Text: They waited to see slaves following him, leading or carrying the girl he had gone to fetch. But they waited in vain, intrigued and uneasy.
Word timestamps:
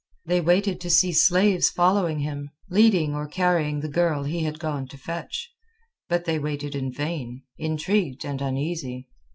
They 0.25 0.41
waited 0.41 0.81
to 0.81 0.89
see 0.89 1.13
slaves 1.13 1.69
following 1.69 2.21
him, 2.21 2.49
leading 2.71 3.13
or 3.13 3.27
carrying 3.27 3.81
the 3.81 3.87
girl 3.87 4.23
he 4.23 4.39
had 4.39 4.57
gone 4.57 4.87
to 4.87 4.97
fetch. 4.97 5.53
But 6.09 6.25
they 6.25 6.39
waited 6.39 6.73
in 6.73 6.91
vain, 6.91 7.43
intrigued 7.59 8.25
and 8.25 8.41
uneasy. 8.41 9.09